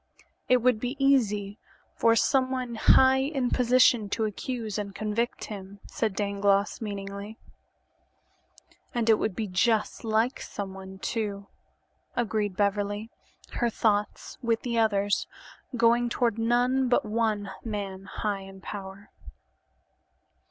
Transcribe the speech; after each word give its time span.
"It 0.49 0.63
would 0.63 0.79
be 0.79 0.95
easy 0.97 1.59
for 1.95 2.15
someone 2.15 2.73
high 2.73 3.19
in 3.19 3.51
position 3.51 4.09
to 4.09 4.25
accuse 4.25 4.79
and 4.79 4.95
convict 4.95 5.43
him," 5.43 5.79
said 5.85 6.15
Dangloss 6.15 6.81
meaningly. 6.81 7.37
"And 8.95 9.11
it 9.11 9.19
would 9.19 9.35
be 9.35 9.45
just 9.45 10.03
like 10.03 10.41
someone, 10.41 10.97
too," 10.97 11.45
agreed 12.15 12.57
Beverly, 12.57 13.11
her 13.51 13.69
thoughts, 13.69 14.39
with 14.41 14.63
the 14.63 14.79
others', 14.79 15.27
going 15.77 16.09
toward 16.09 16.39
none 16.39 16.89
but 16.89 17.05
one 17.05 17.51
man 17.63 18.05
"high 18.05 18.39
in 18.41 18.59
power." 18.59 19.11